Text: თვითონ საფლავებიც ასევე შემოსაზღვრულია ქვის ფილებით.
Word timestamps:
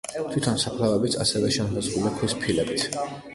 თვითონ 0.29 0.55
საფლავებიც 0.63 1.17
ასევე 1.25 1.51
შემოსაზღვრულია 1.59 2.15
ქვის 2.17 2.35
ფილებით. 2.47 2.89